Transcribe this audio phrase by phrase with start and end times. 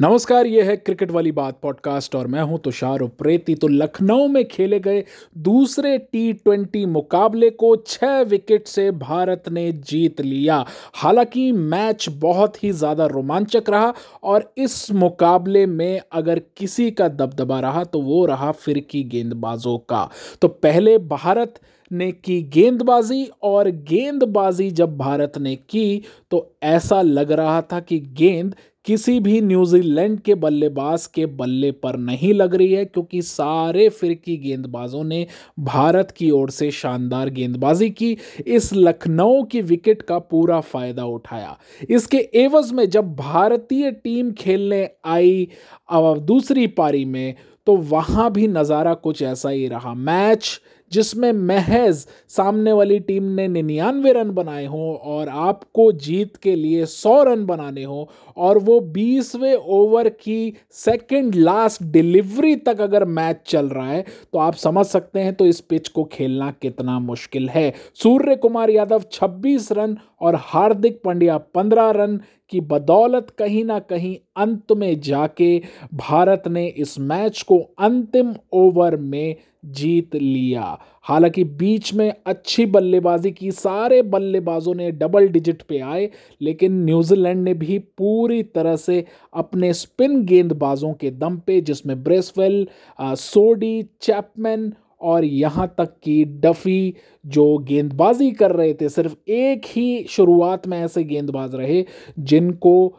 [0.00, 4.44] नमस्कार, ये है क्रिकेट वाली बात पॉडकास्ट और मैं हूँ तुषार उप्रेती तो लखनऊ में
[4.48, 5.04] खेले गए
[5.38, 10.64] दूसरे टी ट्वेंटी मुकाबले को छह विकेट से भारत ने जीत लिया।
[10.94, 17.60] हालाँकि मैच बहुत ही ज़्यादा रोमांचक रहा और इस मुकाबले में अगर किसी का दबदबा
[17.60, 20.08] रहा तो वो रहा फिरकी गेंदबाजों का।
[20.42, 21.60] तो पहले भारत
[21.90, 27.98] ने की गेंदबाजी और गेंदबाजी जब भारत ने की तो ऐसा लग रहा था कि
[27.98, 28.54] गेंद
[28.86, 34.36] किसी भी न्यूजीलैंड के बल्लेबाज के बल्ले पर नहीं लग रही है, क्योंकि सारे फिरकी
[34.36, 35.26] गेंदबाजों ने
[35.60, 41.56] भारत की ओर से शानदार गेंदबाजी की। इस लखनऊ की विकेट का पूरा फ़ायदा उठाया।
[41.90, 45.48] इसके एवज में जब भारतीय टीम खेलने आई
[45.90, 47.34] अब दूसरी पारी में
[47.66, 50.60] तो वहाँ भी नज़ारा कुछ ऐसा ही रहा। मैच
[50.92, 56.86] जिसमें महज सामने वाली टीम ने निन्यानवे रन बनाए हों और आपको जीत के लिए
[56.86, 58.04] सौ रन बनाने हों
[58.36, 64.38] और वो बीसवें ओवर की सेकंड लास्ट डिलीवरी तक अगर मैच चल रहा है तो
[64.38, 69.02] आप समझ सकते हैं तो इस पिच को खेलना कितना मुश्किल है। सूर्य कुमार यादव
[69.12, 75.62] 26 रन और हार्दिक पांड्या 15 रन की बदौलत कहीं ना कहीं अंत में जाके
[75.94, 79.36] भारत ने इस मैच को अंतिम ओवर में
[79.66, 86.08] जीत लिया। हालाँकि बीच में अच्छी बल्लेबाजी की, सारे बल्लेबाजों ने डबल डिजिट पे आए,
[86.40, 92.66] लेकिन न्यूजीलैंड ने भी पूरी तरह से अपने स्पिन गेंदबाजों के दम पे, जिसमें ब्रेसवेल
[93.00, 96.94] सोडी, चैपमैन और यहाँ तक कि डफी
[97.24, 101.84] जो गेंदबाजी कर रहे थे, सिर्फ़ एक ही शुरुआत में ऐसे गेंदबाज रहे
[102.18, 102.94] जिनको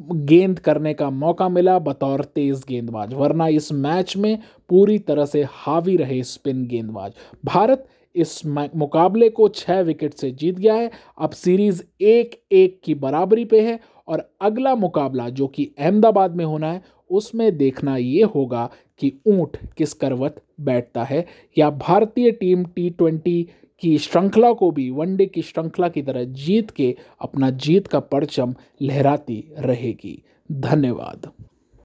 [0.00, 4.38] गेंद करने का मौका मिला बतौर तेज गेंदबाज। वरना इस मैच में
[4.70, 7.12] पूरी तरह से हावी रहे स्पिन गेंदबाज।
[7.44, 12.94] भारत इस मुकाबले को छः विकेट से जीत गया है। अब सीरीज़ एक एक की
[12.96, 18.22] बराबरी पे है और अगला मुकाबला जो कि अहमदाबाद में होना है उसमें देखना ये
[18.22, 21.26] होगा कि ऊँट किस करवत बैठता है।
[21.58, 23.48] या भारतीय टीम टी ट्वेंटी
[23.80, 28.54] की श्रृंखला को भी, वनडे की श्रृंखला की तरह जीत के अपना जीत का परचम
[28.82, 31.30] लहराती रहेगी। धन्यवाद।